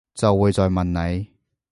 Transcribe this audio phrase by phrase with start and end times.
[0.15, 1.27] 就會再問你